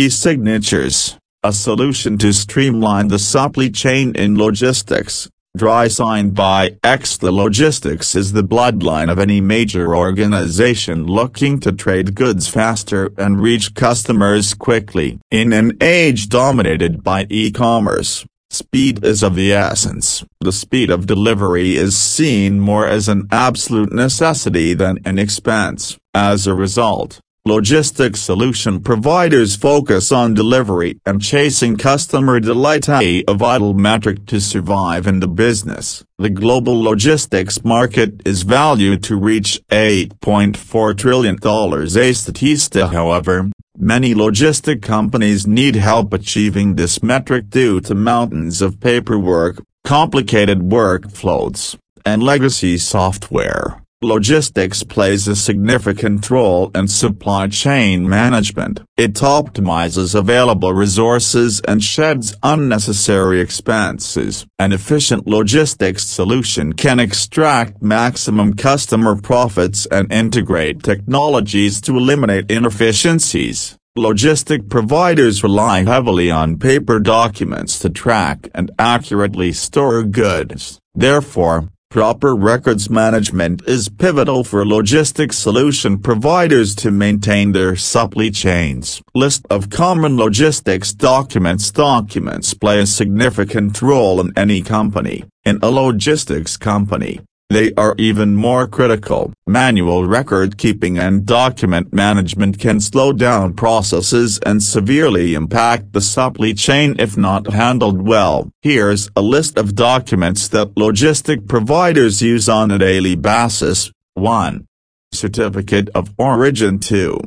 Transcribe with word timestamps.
E-signatures, 0.00 1.18
a 1.42 1.52
solution 1.52 2.16
to 2.18 2.32
streamline 2.32 3.08
the 3.08 3.18
supply 3.18 3.68
chain 3.68 4.14
in 4.14 4.38
logistics. 4.38 5.28
DrySign 5.58 6.34
by 6.34 6.70
Exela 6.84 7.32
Logistics 7.32 8.14
is 8.14 8.30
the 8.30 8.44
bloodline 8.44 9.10
of 9.10 9.18
any 9.18 9.40
major 9.40 9.96
organization 9.96 11.04
looking 11.06 11.58
to 11.58 11.72
trade 11.72 12.14
goods 12.14 12.46
faster 12.46 13.10
and 13.18 13.42
reach 13.42 13.74
customers 13.74 14.54
quickly. 14.54 15.18
In 15.32 15.52
an 15.52 15.76
age 15.80 16.28
dominated 16.28 17.02
by 17.02 17.26
e-commerce, 17.28 18.24
speed 18.50 19.04
is 19.04 19.24
of 19.24 19.34
the 19.34 19.52
essence. 19.52 20.24
The 20.38 20.52
speed 20.52 20.90
of 20.90 21.08
delivery 21.08 21.74
is 21.74 21.98
seen 21.98 22.60
more 22.60 22.86
as 22.86 23.08
an 23.08 23.26
absolute 23.32 23.92
necessity 23.92 24.74
than 24.74 25.00
an 25.04 25.18
expense. 25.18 25.98
As 26.14 26.46
a 26.46 26.54
result, 26.54 27.20
Logistics 27.48 28.20
solution 28.20 28.78
providers 28.78 29.56
focus 29.56 30.12
on 30.12 30.34
delivery 30.34 31.00
and 31.06 31.18
chasing 31.22 31.78
customer 31.78 32.38
delight 32.40 32.86
a 32.90 33.24
vital 33.32 33.72
metric 33.72 34.26
to 34.26 34.38
survive 34.38 35.06
in 35.06 35.20
the 35.20 35.28
business. 35.28 36.04
The 36.18 36.28
global 36.28 36.78
logistics 36.78 37.64
market 37.64 38.20
is 38.26 38.42
valued 38.42 39.02
to 39.04 39.16
reach 39.16 39.62
$8.4 39.70 40.98
trillion 40.98 41.36
a 41.36 42.12
statista 42.12 42.92
however, 42.92 43.50
many 43.78 44.14
logistic 44.14 44.82
companies 44.82 45.46
need 45.46 45.76
help 45.76 46.12
achieving 46.12 46.74
this 46.74 47.02
metric 47.02 47.48
due 47.48 47.80
to 47.80 47.94
mountains 47.94 48.60
of 48.60 48.78
paperwork, 48.78 49.64
complicated 49.84 50.58
workflows, 50.58 51.78
and 52.04 52.22
legacy 52.22 52.76
software. 52.76 53.82
Logistics 54.02 54.84
plays 54.84 55.26
a 55.26 55.34
significant 55.34 56.30
role 56.30 56.70
in 56.72 56.86
supply 56.86 57.48
chain 57.48 58.08
management. 58.08 58.80
It 58.96 59.14
optimizes 59.14 60.14
available 60.14 60.72
resources 60.72 61.60
and 61.66 61.82
sheds 61.82 62.32
unnecessary 62.44 63.40
expenses. 63.40 64.46
An 64.56 64.70
efficient 64.70 65.26
logistics 65.26 66.04
solution 66.04 66.74
can 66.74 67.00
extract 67.00 67.82
maximum 67.82 68.54
customer 68.54 69.20
profits 69.20 69.84
and 69.86 70.12
integrate 70.12 70.84
technologies 70.84 71.80
to 71.80 71.96
eliminate 71.96 72.48
inefficiencies. 72.48 73.76
Logistic 73.98 74.70
providers 74.70 75.42
rely 75.42 75.82
heavily 75.82 76.30
on 76.30 76.56
paper 76.56 77.00
documents 77.00 77.80
to 77.80 77.90
track 77.90 78.48
and 78.54 78.70
accurately 78.78 79.50
store 79.50 80.04
goods. 80.04 80.78
Therefore, 80.94 81.68
Proper 81.90 82.36
records 82.36 82.90
management 82.90 83.62
is 83.66 83.88
pivotal 83.88 84.44
for 84.44 84.66
logistics 84.66 85.38
solution 85.38 85.98
providers 85.98 86.74
to 86.74 86.90
maintain 86.90 87.52
their 87.52 87.76
supply 87.76 88.28
chains. 88.28 89.00
List 89.14 89.46
of 89.48 89.70
common 89.70 90.18
logistics 90.18 90.92
documents 90.92 91.70
Documents 91.70 92.52
play 92.52 92.80
a 92.80 92.86
significant 92.86 93.80
role 93.80 94.20
in 94.20 94.34
any 94.36 94.60
company. 94.60 95.24
In 95.46 95.58
a 95.62 95.70
logistics 95.70 96.58
company, 96.58 97.20
they 97.50 97.72
are 97.74 97.94
even 97.96 98.36
more 98.36 98.66
critical. 98.66 99.32
Manual 99.46 100.06
record 100.06 100.58
keeping 100.58 100.98
and 100.98 101.24
document 101.24 101.92
management 101.92 102.58
can 102.58 102.78
slow 102.80 103.12
down 103.12 103.54
processes 103.54 104.38
and 104.44 104.62
severely 104.62 105.34
impact 105.34 105.92
the 105.92 106.00
supply 106.00 106.52
chain 106.52 106.94
if 106.98 107.16
not 107.16 107.52
handled 107.52 108.02
well. 108.06 108.50
Here's 108.60 109.08
a 109.16 109.22
list 109.22 109.56
of 109.56 109.74
documents 109.74 110.48
that 110.48 110.74
logistic 110.74 111.48
providers 111.48 112.20
use 112.20 112.48
on 112.48 112.70
a 112.70 112.78
daily 112.78 113.16
basis. 113.16 113.90
1. 114.14 114.66
Certificate 115.12 115.88
of 115.94 116.12
Origin 116.18 116.78
2. 116.78 117.18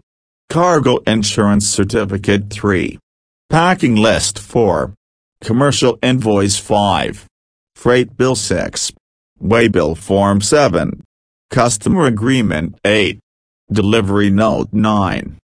Cargo 0.49 0.97
Insurance 1.07 1.67
Certificate 1.67 2.51
3. 2.51 2.99
Packing 3.49 3.95
List 3.95 4.37
4. 4.37 4.93
Commercial 5.41 5.97
Invoice 6.03 6.57
5. 6.59 7.25
Freight 7.75 8.15
Bill 8.15 8.35
6. 8.35 8.91
Waybill 9.41 9.97
Form 9.97 10.39
7. 10.39 11.01
Customer 11.49 12.05
Agreement 12.05 12.77
8. 12.85 13.19
Delivery 13.71 14.29
Note 14.29 14.69
9. 14.71 15.37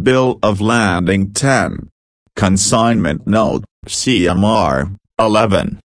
Bill 0.00 0.38
of 0.40 0.60
Lading 0.60 1.32
10. 1.32 1.88
Consignment 2.36 3.26
Note, 3.26 3.64
CMR, 3.86 4.94
11. 5.18 5.80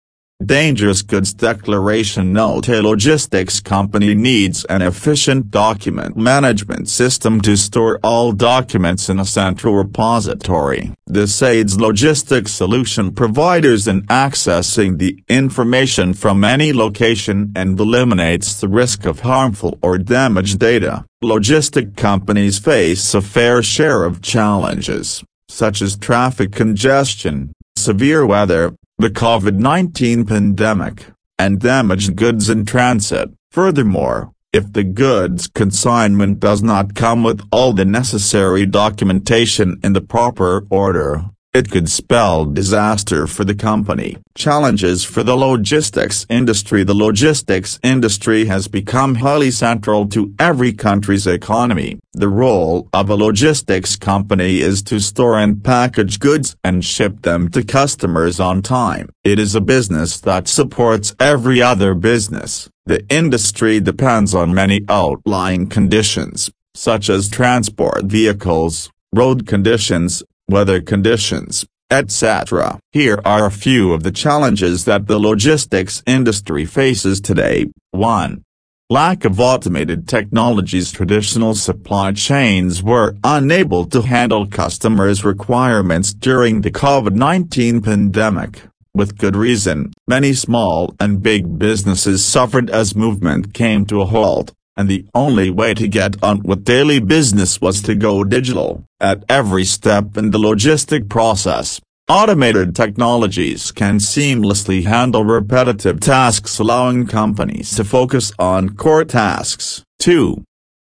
Dangerous 0.45 1.03
Goods 1.03 1.35
Declaration 1.35 2.33
Note 2.33 2.67
A 2.71 2.81
logistics 2.81 3.61
company 3.61 4.15
needs 4.15 4.65
an 4.65 4.81
efficient 4.81 5.51
document 5.51 6.17
management 6.17 6.89
system 6.89 7.43
to 7.43 7.59
store 7.59 8.01
all 8.03 8.33
documents 8.33 9.11
in 9.11 9.21
a 9.21 9.27
central 9.27 9.75
repository. 9.75 10.95
This 11.07 11.43
aids 11.43 11.79
logistics 11.79 12.53
solution 12.53 13.13
providers 13.13 13.87
in 13.87 14.07
accessing 14.07 14.97
the 14.97 15.23
information 15.29 16.15
from 16.15 16.43
any 16.43 16.73
location 16.73 17.53
and 17.55 17.79
eliminates 17.79 18.59
the 18.59 18.69
risk 18.69 19.05
of 19.05 19.21
harmful 19.21 19.79
or 19.83 19.99
damaged 19.99 20.59
data. 20.59 21.05
Logistic 21.23 21.99
companies 21.99 22.59
face 22.59 23.13
a 23.13 23.21
fair 23.21 23.63
share 23.63 24.05
of 24.05 24.23
challenges, 24.23 25.23
such 25.49 25.83
as 25.83 25.99
traffic 25.99 26.51
congestion, 26.51 27.53
severe 27.77 28.25
weather, 28.25 28.75
the 29.01 29.11
COVID-19 29.11 30.29
pandemic, 30.29 31.07
and 31.39 31.59
damaged 31.59 32.17
goods 32.17 32.51
in 32.51 32.67
transit. 32.67 33.31
Furthermore, 33.51 34.33
if 34.53 34.73
the 34.73 34.85
goods 34.85 35.47
consignment 35.47 36.39
does 36.39 36.63
not 36.63 36.95
come 36.95 37.23
with 37.23 37.41
all 37.51 37.73
the 37.73 37.85
necessary 37.85 38.67
documentation 38.67 39.81
in 39.83 39.95
the 39.95 40.01
proper 40.01 40.67
order, 40.71 41.25
it 41.53 41.71
could 41.71 41.89
spell 41.89 42.45
disaster 42.45 43.27
for 43.27 43.45
the 43.45 43.55
company. 43.55 44.17
Challenges 44.37 45.05
for 45.05 45.23
the 45.25 45.35
logistics 45.35 46.25
industry 46.29 46.85
The 46.85 46.95
logistics 46.95 47.79
industry 47.83 48.45
has 48.45 48.69
become 48.69 49.17
highly 49.17 49.51
central 49.51 50.07
to 50.09 50.33
every 50.39 50.73
country's 50.73 51.27
economy. 51.27 51.99
The 52.13 52.29
role 52.29 52.89
of 52.93 53.11
a 53.11 53.17
logistics 53.17 53.97
company 53.97 54.61
is 54.61 54.83
to 54.85 55.01
store 55.01 55.39
and 55.39 55.63
package 55.63 56.21
goods 56.21 56.57
and 56.63 56.85
ship 56.85 57.23
them 57.23 57.49
to 57.51 57.65
customers 57.65 58.39
on 58.39 58.63
time. 58.63 59.09
It 59.25 59.39
is 59.39 59.55
a 59.55 59.61
business 59.61 60.21
that 60.21 60.47
supports 60.47 61.15
every 61.19 61.61
other 61.61 61.95
business. 61.95 62.69
The 62.87 63.05
industry 63.09 63.81
depends 63.81 64.35
on 64.35 64.55
many 64.55 64.85
outlying 64.89 65.69
conditions, 65.69 66.51
such 66.75 67.11
as 67.11 67.29
transport 67.29 68.05
vehicles, 68.05 68.91
road 69.13 69.47
conditions, 69.47 70.23
weather 70.51 70.81
conditions, 70.81 71.65
etc. 71.91 72.79
Here 72.93 73.21
are 73.25 73.47
a 73.47 73.51
few 73.51 73.93
of 73.93 74.03
the 74.03 74.11
challenges 74.11 74.85
that 74.85 75.07
the 75.07 75.19
logistics 75.19 76.03
industry 76.07 76.65
faces 76.65 77.21
today. 77.21 77.67
1. 77.93 78.43
Lack 78.91 79.25
of 79.25 79.39
automated 79.39 80.09
technologies 80.09 80.91
Traditional 80.91 81.55
supply 81.55 82.13
chains 82.13 82.83
were 82.83 83.15
unable 83.23 83.87
to 83.87 84.03
handle 84.03 84.47
customers' 84.49 85.25
requirements 85.25 86.13
during 86.13 86.61
the 86.61 86.73
COVID-19 86.73 87.85
pandemic. 87.85 88.63
With 88.93 89.17
good 89.17 89.37
reason, 89.37 89.93
many 90.09 90.33
small 90.33 90.93
and 90.99 91.23
big 91.23 91.57
businesses 91.57 92.25
suffered 92.25 92.69
as 92.69 92.97
movement 92.97 93.55
came 93.55 93.87
to 93.87 94.01
a 94.01 94.07
halt 94.07 94.53
and 94.81 94.89
the 94.89 95.05
only 95.15 95.51
way 95.51 95.75
to 95.75 95.87
get 95.87 96.17
on 96.23 96.41
with 96.43 96.65
daily 96.65 96.99
business 97.01 97.61
was 97.61 97.83
to 97.83 97.95
go 97.95 98.25
digital. 98.25 98.83
At 98.99 99.25
every 99.29 99.65
step 99.65 100.17
in 100.17 100.31
the 100.31 100.39
logistic 100.39 101.11
process, 101.11 101.83
automated 102.09 102.75
technologies 102.75 103.73
can 103.73 103.99
seamlessly 103.99 104.85
handle 104.85 105.23
repetitive 105.23 106.01
tasks 106.01 106.59
allowing 106.59 107.07
companies 107.07 107.77
to 107.77 107.85
focus 107.85 108.33
on 108.39 108.71
core 108.71 109.05
tasks. 109.05 109.85
2. 109.99 110.43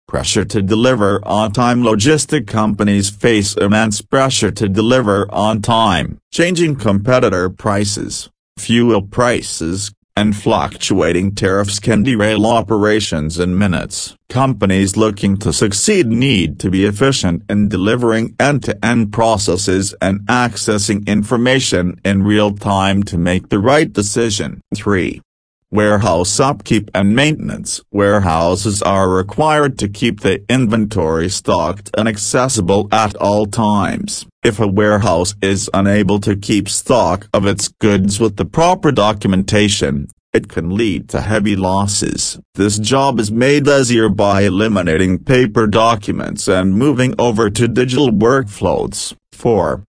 Pressure 0.09 0.45
to 0.45 0.61
deliver 0.61 1.25
on 1.25 1.53
time 1.53 1.83
Logistic 1.83 2.49
companies 2.49 3.11
face 3.11 3.55
immense 3.57 4.03
pressure 4.03 4.51
to 4.51 4.69
deliver 4.69 5.33
on 5.33 5.63
time. 5.63 6.19
Changing 6.33 6.75
competitor 6.75 7.49
prices, 7.49 8.29
fuel 8.59 9.03
prices, 9.03 9.93
and 10.17 10.37
fluctuating 10.37 11.35
tariffs 11.35 11.79
can 11.79 12.03
derail 12.03 12.47
operations 12.47 13.39
in 13.39 13.59
minutes. 13.59 14.15
Companies 14.29 14.97
looking 14.97 15.37
to 15.39 15.53
succeed 15.53 16.07
need 16.07 16.61
to 16.61 16.71
be 16.71 16.85
efficient 16.85 17.43
in 17.49 17.69
delivering 17.69 18.35
end-to-end 18.39 19.13
processes 19.13 19.95
and 20.01 20.21
accessing 20.29 21.07
information 21.07 22.01
in 22.05 22.23
real 22.23 22.55
time 22.55 23.03
to 23.03 23.19
make 23.19 23.49
the 23.49 23.59
right 23.59 23.93
decision. 23.93 24.61
3. 24.75 25.21
Warehouse 25.75 26.39
upkeep 26.39 26.89
and 26.95 27.17
maintenance. 27.17 27.81
Warehouses 27.91 28.81
are 28.81 29.11
required 29.11 29.77
to 29.81 29.89
keep 29.89 30.21
the 30.21 30.45
inventory 30.49 31.29
stocked 31.29 31.91
and 31.99 32.07
accessible 32.07 32.87
at 32.93 33.17
all 33.17 33.47
times. 33.47 34.25
If 34.45 34.61
a 34.61 34.69
warehouse 34.69 35.35
is 35.43 35.69
unable 35.75 36.21
to 36.21 36.37
keep 36.37 36.69
stock 36.69 37.27
of 37.35 37.45
its 37.45 37.67
goods 37.67 38.21
with 38.21 38.37
the 38.37 38.45
proper 38.45 38.93
documentation, 38.93 40.07
it 40.33 40.49
can 40.49 40.77
lead 40.77 41.09
to 41.09 41.23
heavy 41.23 41.57
losses. 41.57 42.39
This 42.55 42.79
job 42.79 43.19
is 43.19 43.33
made 43.33 43.67
easier 43.67 44.09
by 44.09 44.43
eliminating 44.43 45.25
paper 45.25 45.67
documents 45.67 46.47
and 46.47 46.79
moving 46.79 47.17
over 47.19 47.51
to 47.51 47.67
digital 47.67 48.11
workflows. 48.11 49.17
4. 49.33 49.83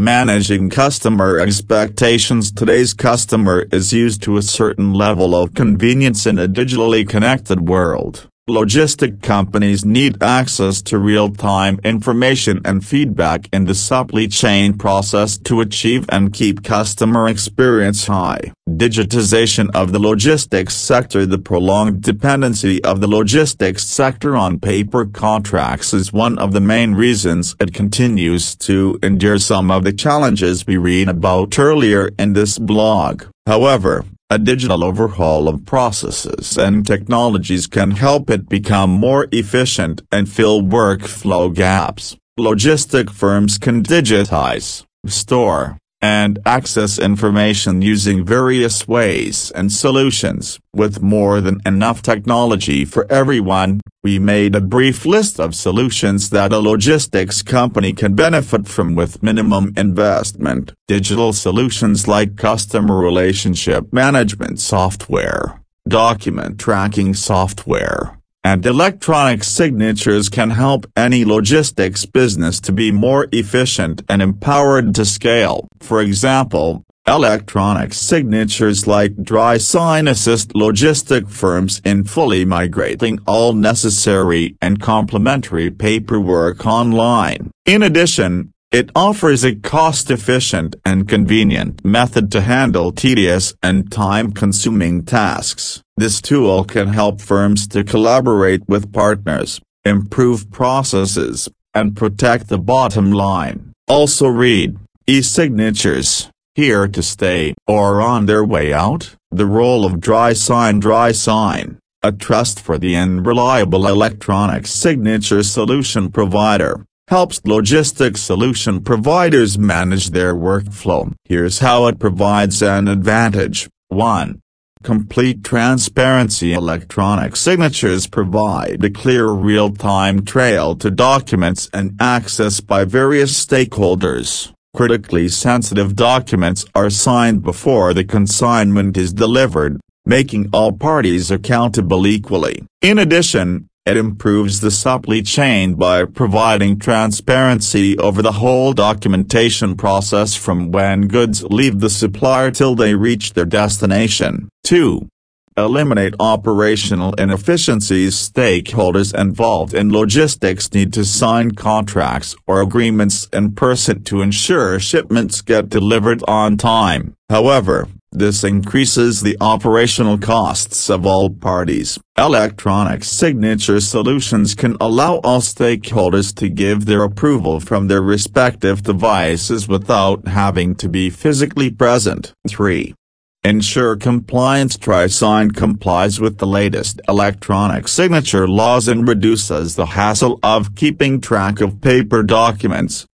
Managing 0.00 0.70
customer 0.70 1.38
expectations 1.38 2.50
Today's 2.50 2.94
customer 2.94 3.66
is 3.70 3.92
used 3.92 4.22
to 4.22 4.38
a 4.38 4.42
certain 4.42 4.94
level 4.94 5.36
of 5.36 5.52
convenience 5.52 6.24
in 6.24 6.38
a 6.38 6.48
digitally 6.48 7.06
connected 7.06 7.68
world. 7.68 8.29
Logistic 8.50 9.22
companies 9.22 9.84
need 9.84 10.20
access 10.20 10.82
to 10.82 10.98
real-time 10.98 11.78
information 11.84 12.60
and 12.64 12.84
feedback 12.84 13.48
in 13.52 13.66
the 13.66 13.76
supply 13.76 14.26
chain 14.26 14.76
process 14.76 15.38
to 15.38 15.60
achieve 15.60 16.04
and 16.08 16.32
keep 16.32 16.64
customer 16.64 17.28
experience 17.28 18.08
high. 18.08 18.52
Digitization 18.68 19.70
of 19.72 19.92
the 19.92 20.00
logistics 20.00 20.74
sector 20.74 21.26
The 21.26 21.38
prolonged 21.38 22.02
dependency 22.02 22.82
of 22.82 23.00
the 23.00 23.06
logistics 23.06 23.86
sector 23.86 24.34
on 24.34 24.58
paper 24.58 25.06
contracts 25.06 25.94
is 25.94 26.12
one 26.12 26.36
of 26.36 26.52
the 26.52 26.60
main 26.60 26.94
reasons 26.96 27.54
it 27.60 27.72
continues 27.72 28.56
to 28.56 28.98
endure 29.00 29.38
some 29.38 29.70
of 29.70 29.84
the 29.84 29.92
challenges 29.92 30.66
we 30.66 30.76
read 30.76 31.08
about 31.08 31.56
earlier 31.56 32.10
in 32.18 32.32
this 32.32 32.58
blog. 32.58 33.26
However, 33.46 34.04
a 34.30 34.38
digital 34.38 34.84
overhaul 34.84 35.48
of 35.48 35.66
processes 35.66 36.56
and 36.56 36.86
technologies 36.86 37.66
can 37.66 37.90
help 37.90 38.30
it 38.30 38.48
become 38.48 38.88
more 38.88 39.26
efficient 39.32 40.02
and 40.12 40.28
fill 40.28 40.62
workflow 40.62 41.52
gaps. 41.52 42.16
Logistic 42.38 43.10
firms 43.10 43.58
can 43.58 43.82
digitize, 43.82 44.84
store, 45.06 45.79
and 46.00 46.38
access 46.46 46.98
information 46.98 47.82
using 47.82 48.24
various 48.24 48.88
ways 48.88 49.50
and 49.50 49.70
solutions. 49.70 50.58
With 50.72 51.02
more 51.02 51.40
than 51.40 51.60
enough 51.66 52.02
technology 52.02 52.84
for 52.84 53.06
everyone, 53.10 53.80
we 54.02 54.18
made 54.18 54.54
a 54.54 54.60
brief 54.60 55.04
list 55.04 55.38
of 55.38 55.54
solutions 55.54 56.30
that 56.30 56.52
a 56.52 56.58
logistics 56.58 57.42
company 57.42 57.92
can 57.92 58.14
benefit 58.14 58.66
from 58.66 58.94
with 58.94 59.22
minimum 59.22 59.72
investment. 59.76 60.72
Digital 60.88 61.32
solutions 61.32 62.08
like 62.08 62.36
customer 62.36 62.98
relationship 62.98 63.92
management 63.92 64.58
software, 64.60 65.60
document 65.86 66.58
tracking 66.58 67.12
software, 67.12 68.19
and 68.42 68.64
electronic 68.64 69.44
signatures 69.44 70.28
can 70.28 70.50
help 70.50 70.86
any 70.96 71.24
logistics 71.24 72.06
business 72.06 72.60
to 72.60 72.72
be 72.72 72.90
more 72.90 73.28
efficient 73.32 74.02
and 74.08 74.22
empowered 74.22 74.94
to 74.94 75.04
scale. 75.04 75.68
For 75.80 76.00
example, 76.00 76.84
electronic 77.06 77.92
signatures 77.92 78.86
like 78.86 79.14
DrySign 79.16 80.08
assist 80.08 80.50
logistic 80.50 81.28
firms 81.28 81.82
in 81.84 82.04
fully 82.04 82.44
migrating 82.44 83.18
all 83.26 83.52
necessary 83.52 84.56
and 84.62 84.80
complementary 84.80 85.70
paperwork 85.70 86.64
online. 86.66 87.50
In 87.66 87.82
addition, 87.82 88.52
it 88.70 88.88
offers 88.94 89.44
a 89.44 89.56
cost-efficient 89.56 90.76
and 90.84 91.08
convenient 91.08 91.84
method 91.84 92.30
to 92.30 92.40
handle 92.40 92.92
tedious 92.92 93.52
and 93.62 93.90
time-consuming 93.90 95.04
tasks. 95.04 95.82
This 95.96 96.20
tool 96.20 96.64
can 96.64 96.88
help 96.88 97.20
firms 97.20 97.66
to 97.68 97.82
collaborate 97.82 98.68
with 98.68 98.92
partners, 98.92 99.60
improve 99.84 100.50
processes, 100.52 101.48
and 101.74 101.96
protect 101.96 102.48
the 102.48 102.58
bottom 102.58 103.10
line. 103.10 103.72
Also 103.88 104.28
read, 104.28 104.78
e-signatures, 105.08 106.30
here 106.54 106.86
to 106.86 107.02
stay 107.02 107.54
or 107.66 108.00
on 108.00 108.26
their 108.26 108.44
way 108.44 108.72
out, 108.72 109.16
the 109.32 109.46
role 109.46 109.84
of 109.84 109.94
DrySign 109.94 110.80
DrySign, 110.80 111.78
a 112.04 112.12
trustworthy 112.12 112.94
and 112.94 113.26
reliable 113.26 113.88
electronic 113.88 114.68
signature 114.68 115.42
solution 115.42 116.10
provider 116.10 116.84
helps 117.10 117.40
logistics 117.44 118.20
solution 118.20 118.80
providers 118.80 119.58
manage 119.58 120.10
their 120.10 120.32
workflow. 120.32 121.12
Here's 121.24 121.58
how 121.58 121.88
it 121.88 121.98
provides 121.98 122.62
an 122.62 122.86
advantage. 122.86 123.68
1. 123.88 124.40
Complete 124.84 125.42
transparency 125.42 126.52
Electronic 126.52 127.34
signatures 127.34 128.06
provide 128.06 128.84
a 128.84 128.90
clear 128.90 129.28
real-time 129.28 130.24
trail 130.24 130.76
to 130.76 130.88
documents 130.88 131.68
and 131.72 132.00
access 132.00 132.60
by 132.60 132.84
various 132.84 133.44
stakeholders. 133.44 134.52
Critically 134.72 135.28
sensitive 135.28 135.96
documents 135.96 136.64
are 136.76 136.90
signed 136.90 137.42
before 137.42 137.92
the 137.92 138.04
consignment 138.04 138.96
is 138.96 139.12
delivered, 139.12 139.80
making 140.06 140.48
all 140.52 140.70
parties 140.70 141.32
accountable 141.32 142.06
equally. 142.06 142.62
In 142.80 143.00
addition, 143.00 143.68
it 143.90 143.96
improves 143.96 144.60
the 144.60 144.70
supply 144.70 145.20
chain 145.20 145.74
by 145.74 146.04
providing 146.04 146.78
transparency 146.78 147.98
over 147.98 148.22
the 148.22 148.38
whole 148.42 148.72
documentation 148.72 149.76
process 149.76 150.36
from 150.36 150.70
when 150.70 151.08
goods 151.08 151.42
leave 151.42 151.80
the 151.80 151.90
supplier 151.90 152.52
till 152.52 152.76
they 152.76 152.94
reach 152.94 153.32
their 153.32 153.44
destination. 153.44 154.48
2. 154.62 155.08
Eliminate 155.56 156.14
operational 156.20 157.12
inefficiencies 157.14 158.14
Stakeholders 158.14 159.12
involved 159.12 159.74
in 159.74 159.92
logistics 159.92 160.72
need 160.72 160.92
to 160.92 161.04
sign 161.04 161.50
contracts 161.50 162.36
or 162.46 162.62
agreements 162.62 163.28
in 163.32 163.52
person 163.56 164.04
to 164.04 164.22
ensure 164.22 164.78
shipments 164.78 165.40
get 165.40 165.68
delivered 165.68 166.22
on 166.28 166.56
time. 166.56 167.14
However, 167.28 167.88
this 168.12 168.42
increases 168.42 169.20
the 169.20 169.36
operational 169.40 170.18
costs 170.18 170.90
of 170.90 171.06
all 171.06 171.30
parties. 171.30 171.98
Electronic 172.18 173.04
signature 173.04 173.80
solutions 173.80 174.54
can 174.54 174.76
allow 174.80 175.16
all 175.18 175.40
stakeholders 175.40 176.34
to 176.34 176.48
give 176.48 176.86
their 176.86 177.04
approval 177.04 177.60
from 177.60 177.86
their 177.86 178.02
respective 178.02 178.82
devices 178.82 179.68
without 179.68 180.26
having 180.26 180.74
to 180.74 180.88
be 180.88 181.08
physically 181.08 181.70
present. 181.70 182.32
3. 182.48 182.94
Ensure 183.42 183.96
compliance 183.96 184.76
DrySign 184.76 185.54
complies 185.56 186.20
with 186.20 186.36
the 186.38 186.46
latest 186.46 187.00
electronic 187.08 187.88
signature 187.88 188.46
laws 188.46 188.86
and 188.86 189.08
reduces 189.08 189.76
the 189.76 189.86
hassle 189.86 190.38
of 190.42 190.74
keeping 190.74 191.22
track 191.22 191.62
of 191.62 191.80
paper 191.80 192.22
documents. 192.22 193.06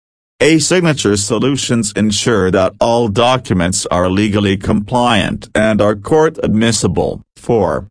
E-signature 0.44 1.16
solutions 1.16 1.94
ensure 1.96 2.52
that 2.52 2.74
all 2.82 3.08
documents 3.08 3.86
are 3.86 4.10
legally 4.10 4.58
compliant 4.58 5.48
and 5.56 5.82
are 5.82 5.96
court 5.96 6.38
admissible. 6.44 7.22
4. 7.38 7.88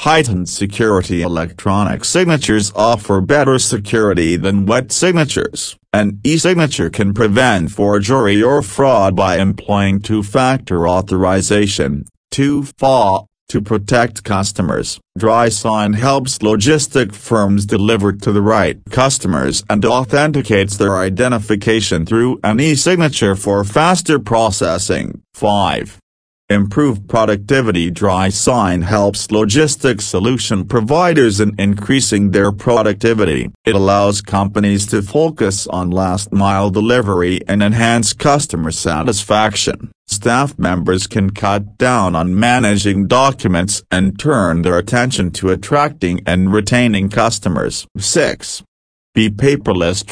Heightened 0.00 0.46
security 0.46 1.22
Electronic 1.22 2.04
signatures 2.04 2.70
offer 2.76 3.22
better 3.22 3.58
security 3.58 4.36
than 4.36 4.66
wet 4.66 4.92
signatures. 4.92 5.78
An 5.90 6.20
e-signature 6.22 6.90
can 6.90 7.14
prevent 7.14 7.70
forgery 7.70 8.42
or 8.42 8.60
fraud 8.60 9.16
by 9.16 9.38
employing 9.38 10.00
two-factor 10.00 10.86
authorization, 10.86 12.04
2FA, 12.30 13.24
to 13.48 13.60
protect 13.60 14.24
customers, 14.24 14.98
DrySign 15.18 15.94
helps 15.94 16.38
logistic 16.38 17.14
firms 17.14 17.66
deliver 17.66 18.12
to 18.12 18.32
the 18.32 18.42
right 18.42 18.78
customers 18.90 19.64
and 19.70 19.84
authenticates 19.84 20.76
their 20.76 20.96
identification 20.96 22.04
through 22.04 22.40
an 22.42 22.60
e-signature 22.60 23.36
for 23.36 23.64
faster 23.64 24.18
processing. 24.18 25.22
5. 25.34 25.98
Improve 26.48 27.08
productivity 27.08 27.90
DrySign 27.90 28.84
helps 28.84 29.26
logistic 29.28 30.00
solution 30.00 30.64
providers 30.64 31.40
in 31.40 31.52
increasing 31.58 32.30
their 32.30 32.52
productivity. 32.52 33.50
It 33.64 33.74
allows 33.74 34.20
companies 34.20 34.86
to 34.86 35.02
focus 35.02 35.66
on 35.66 35.90
last-mile 35.90 36.70
delivery 36.70 37.40
and 37.48 37.64
enhance 37.64 38.12
customer 38.12 38.70
satisfaction. 38.70 39.90
Staff 40.16 40.58
members 40.58 41.06
can 41.06 41.28
cut 41.28 41.76
down 41.76 42.16
on 42.16 42.40
managing 42.40 43.06
documents 43.06 43.82
and 43.90 44.18
turn 44.18 44.62
their 44.62 44.78
attention 44.78 45.30
to 45.32 45.50
attracting 45.50 46.22
and 46.26 46.50
retaining 46.54 47.10
customers. 47.10 47.86
6. 47.98 48.62
Be 49.16 49.30
paperless 49.30 50.04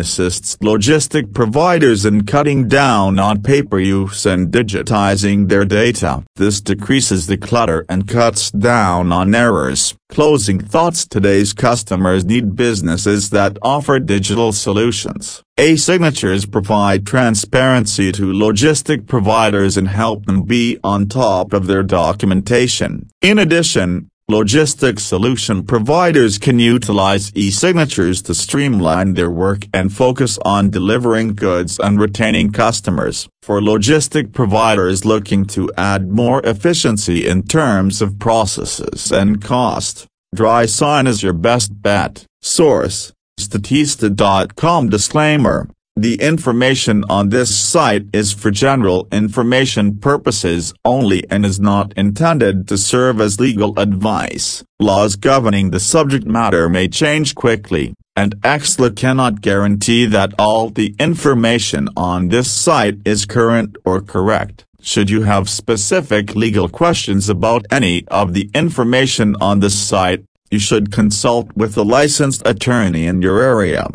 assists 0.00 0.56
logistic 0.56 1.32
providers 1.32 2.04
in 2.04 2.26
cutting 2.26 2.66
down 2.66 3.20
on 3.20 3.42
paper 3.42 3.78
use 3.78 4.26
and 4.26 4.52
digitizing 4.52 5.48
their 5.48 5.64
data. 5.64 6.24
This 6.34 6.60
decreases 6.60 7.28
the 7.28 7.36
clutter 7.36 7.86
and 7.88 8.08
cuts 8.08 8.50
down 8.50 9.12
on 9.12 9.36
errors. 9.36 9.94
Closing 10.08 10.58
thoughts 10.58 11.06
Today's 11.06 11.52
customers 11.52 12.24
need 12.24 12.56
businesses 12.56 13.30
that 13.30 13.56
offer 13.62 14.00
digital 14.00 14.52
solutions. 14.52 15.40
E-signatures 15.56 16.44
provide 16.44 17.06
transparency 17.06 18.10
to 18.10 18.32
logistic 18.32 19.06
providers 19.06 19.76
and 19.76 19.86
help 19.86 20.26
them 20.26 20.42
be 20.42 20.76
on 20.82 21.06
top 21.06 21.52
of 21.52 21.68
their 21.68 21.84
documentation. 21.84 23.08
In 23.22 23.38
addition, 23.38 24.10
Logistics 24.30 25.02
solution 25.02 25.62
providers 25.64 26.38
can 26.38 26.58
utilize 26.58 27.30
e-signatures 27.34 28.22
to 28.22 28.34
streamline 28.34 29.12
their 29.12 29.30
work 29.30 29.66
and 29.74 29.92
focus 29.92 30.38
on 30.46 30.70
delivering 30.70 31.34
goods 31.34 31.78
and 31.78 32.00
retaining 32.00 32.50
customers. 32.50 33.28
For 33.42 33.60
logistic 33.60 34.32
providers 34.32 35.04
looking 35.04 35.44
to 35.48 35.70
add 35.76 36.08
more 36.08 36.40
efficiency 36.42 37.28
in 37.28 37.42
terms 37.42 38.00
of 38.00 38.18
processes 38.18 39.12
and 39.12 39.42
cost, 39.44 40.06
DrySign 40.34 41.06
is 41.06 41.22
your 41.22 41.34
best 41.34 41.82
bet. 41.82 42.24
Source, 42.40 43.12
Statista.com 43.38 44.88
Disclaimer 44.88 45.68
The 45.96 46.20
information 46.20 47.04
on 47.08 47.28
this 47.28 47.56
site 47.56 48.06
is 48.12 48.32
for 48.32 48.50
general 48.50 49.06
information 49.12 49.98
purposes 49.98 50.74
only 50.84 51.22
and 51.30 51.46
is 51.46 51.60
not 51.60 51.92
intended 51.96 52.66
to 52.66 52.76
serve 52.76 53.20
as 53.20 53.38
legal 53.38 53.78
advice. 53.78 54.64
Laws 54.80 55.14
governing 55.14 55.70
the 55.70 55.78
subject 55.78 56.26
matter 56.26 56.68
may 56.68 56.88
change 56.88 57.36
quickly, 57.36 57.94
and 58.16 58.34
Exela 58.42 58.96
cannot 58.96 59.40
guarantee 59.40 60.04
that 60.06 60.34
all 60.36 60.68
the 60.68 60.96
information 60.98 61.88
on 61.96 62.26
this 62.26 62.50
site 62.50 62.98
is 63.04 63.24
current 63.24 63.76
or 63.84 64.00
correct. 64.00 64.64
Should 64.80 65.10
you 65.10 65.22
have 65.22 65.48
specific 65.48 66.34
legal 66.34 66.68
questions 66.68 67.28
about 67.28 67.66
any 67.70 68.04
of 68.08 68.34
the 68.34 68.50
information 68.52 69.36
on 69.40 69.60
this 69.60 69.78
site, 69.78 70.24
you 70.50 70.58
should 70.58 70.90
consult 70.90 71.52
with 71.56 71.76
a 71.76 71.84
licensed 71.84 72.42
attorney 72.44 73.06
in 73.06 73.22
your 73.22 73.40
area. 73.40 73.86